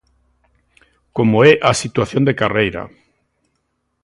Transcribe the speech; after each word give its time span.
Como 1.17 1.37
é 1.51 1.53
a 1.69 1.79
situación 1.83 2.23
de 2.25 2.37
carreira. 2.41 2.83